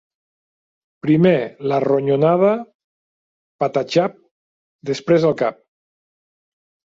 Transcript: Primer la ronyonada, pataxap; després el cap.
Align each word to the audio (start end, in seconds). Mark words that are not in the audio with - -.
Primer 1.05 1.33
la 1.71 1.77
ronyonada, 1.83 2.53
pataxap; 3.65 4.17
després 4.93 5.29
el 5.31 5.37
cap. 5.43 5.61